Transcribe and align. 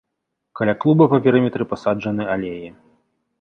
Каля 0.59 0.73
клуба 0.85 1.07
па 1.11 1.19
перыметры 1.25 1.67
пасаджаны 1.75 2.23
алеі. 2.37 2.67